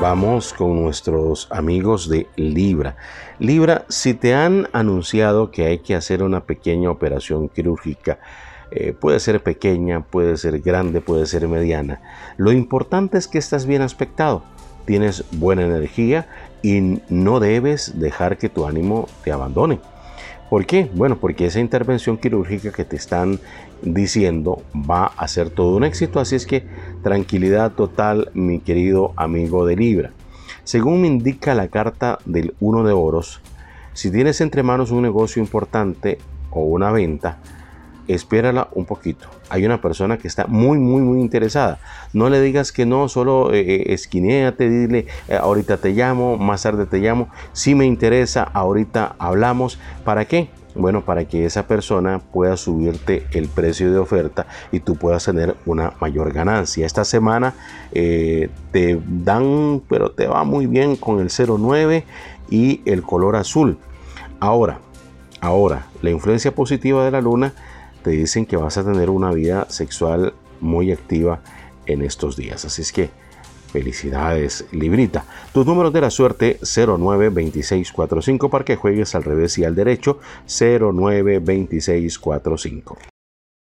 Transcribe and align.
Vamos 0.00 0.52
con 0.52 0.80
nuestros 0.80 1.48
amigos 1.50 2.08
de 2.08 2.28
Libra. 2.36 2.96
Libra, 3.40 3.84
si 3.88 4.14
te 4.14 4.32
han 4.32 4.68
anunciado 4.72 5.50
que 5.50 5.66
hay 5.66 5.80
que 5.80 5.96
hacer 5.96 6.22
una 6.22 6.44
pequeña 6.44 6.88
operación 6.88 7.48
quirúrgica, 7.48 8.20
eh, 8.70 8.92
puede 8.92 9.18
ser 9.18 9.42
pequeña, 9.42 10.04
puede 10.04 10.36
ser 10.36 10.60
grande, 10.60 11.00
puede 11.00 11.26
ser 11.26 11.48
mediana. 11.48 12.00
Lo 12.36 12.52
importante 12.52 13.18
es 13.18 13.26
que 13.26 13.38
estás 13.38 13.66
bien 13.66 13.82
aspectado, 13.82 14.44
tienes 14.84 15.24
buena 15.32 15.64
energía 15.64 16.28
y 16.62 17.00
no 17.08 17.40
debes 17.40 17.98
dejar 17.98 18.38
que 18.38 18.48
tu 18.48 18.66
ánimo 18.66 19.08
te 19.24 19.32
abandone. 19.32 19.80
¿Por 20.50 20.64
qué? 20.64 20.90
Bueno, 20.94 21.18
porque 21.18 21.46
esa 21.46 21.60
intervención 21.60 22.16
quirúrgica 22.16 22.72
que 22.72 22.86
te 22.86 22.96
están 22.96 23.38
diciendo 23.82 24.62
va 24.74 25.06
a 25.06 25.28
ser 25.28 25.50
todo 25.50 25.76
un 25.76 25.84
éxito, 25.84 26.20
así 26.20 26.36
es 26.36 26.46
que 26.46 26.64
tranquilidad 27.02 27.72
total, 27.72 28.30
mi 28.32 28.58
querido 28.58 29.12
amigo 29.16 29.66
de 29.66 29.76
Libra. 29.76 30.10
Según 30.64 31.02
me 31.02 31.06
indica 31.06 31.54
la 31.54 31.68
carta 31.68 32.18
del 32.24 32.54
uno 32.60 32.82
de 32.82 32.92
oros, 32.94 33.42
si 33.92 34.10
tienes 34.10 34.40
entre 34.40 34.62
manos 34.62 34.90
un 34.90 35.02
negocio 35.02 35.42
importante 35.42 36.18
o 36.50 36.60
una 36.60 36.92
venta, 36.92 37.38
espérala 38.08 38.68
un 38.72 38.84
poquito. 38.86 39.28
Hay 39.50 39.64
una 39.64 39.80
persona 39.80 40.18
que 40.18 40.26
está 40.26 40.46
muy, 40.46 40.78
muy, 40.78 41.02
muy 41.02 41.20
interesada. 41.20 41.78
No 42.12 42.28
le 42.30 42.40
digas 42.40 42.72
que 42.72 42.86
no, 42.86 43.08
solo 43.08 43.52
eh, 43.52 43.94
eh 43.94 44.54
dile, 44.58 45.06
eh, 45.28 45.36
ahorita 45.36 45.76
te 45.76 45.90
llamo, 45.90 46.36
más 46.36 46.62
tarde 46.62 46.86
te 46.86 46.98
llamo. 46.98 47.28
Si 47.52 47.74
me 47.74 47.86
interesa, 47.86 48.42
ahorita 48.42 49.14
hablamos. 49.18 49.78
¿Para 50.04 50.24
qué? 50.24 50.48
Bueno, 50.74 51.04
para 51.04 51.24
que 51.24 51.44
esa 51.44 51.66
persona 51.66 52.20
pueda 52.20 52.56
subirte 52.56 53.26
el 53.32 53.48
precio 53.48 53.90
de 53.90 53.98
oferta 53.98 54.46
y 54.70 54.80
tú 54.80 54.94
puedas 54.94 55.24
tener 55.24 55.56
una 55.66 55.94
mayor 56.00 56.32
ganancia. 56.32 56.86
Esta 56.86 57.04
semana 57.04 57.54
eh, 57.92 58.48
te 58.70 59.00
dan, 59.06 59.82
pero 59.88 60.12
te 60.12 60.28
va 60.28 60.44
muy 60.44 60.66
bien 60.66 60.94
con 60.94 61.18
el 61.20 61.30
09 61.30 62.04
y 62.48 62.80
el 62.84 63.02
color 63.02 63.34
azul. 63.34 63.78
Ahora, 64.38 64.78
ahora, 65.40 65.86
la 66.00 66.10
influencia 66.10 66.54
positiva 66.54 67.04
de 67.04 67.10
la 67.10 67.20
luna 67.20 67.54
te 68.02 68.10
dicen 68.10 68.46
que 68.46 68.56
vas 68.56 68.78
a 68.78 68.84
tener 68.84 69.10
una 69.10 69.32
vida 69.32 69.66
sexual 69.70 70.34
muy 70.60 70.92
activa 70.92 71.40
en 71.86 72.02
estos 72.02 72.36
días. 72.36 72.64
Así 72.64 72.82
es 72.82 72.92
que 72.92 73.10
felicidades, 73.72 74.66
Librita. 74.72 75.24
Tus 75.52 75.66
números 75.66 75.92
de 75.92 76.00
la 76.00 76.10
suerte 76.10 76.58
092645 76.62 78.50
para 78.50 78.64
que 78.64 78.76
juegues 78.76 79.14
al 79.14 79.24
revés 79.24 79.58
y 79.58 79.64
al 79.64 79.74
derecho 79.74 80.18
092645. 80.46 83.17